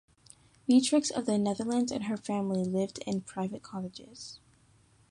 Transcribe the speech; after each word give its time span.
Beatrix 0.65 1.11
of 1.11 1.27
the 1.27 1.37
Netherlands 1.37 1.91
and 1.91 2.05
her 2.05 2.17
family 2.17 2.63
lived 2.65 2.97
in 3.05 3.21
private 3.21 3.61
cottages. 3.61 4.39